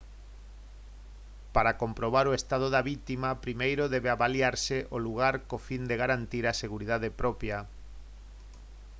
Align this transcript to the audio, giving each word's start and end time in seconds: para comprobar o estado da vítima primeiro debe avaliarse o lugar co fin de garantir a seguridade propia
para 1.55 1.77
comprobar 1.81 2.25
o 2.27 2.35
estado 2.39 2.67
da 2.75 2.81
vítima 2.91 3.29
primeiro 3.45 3.83
debe 3.93 4.09
avaliarse 4.11 4.77
o 4.95 4.97
lugar 5.07 5.35
co 5.49 5.57
fin 5.67 5.81
de 5.89 5.95
garantir 6.03 6.43
a 6.47 6.57
seguridade 6.63 7.09
propia 7.21 7.57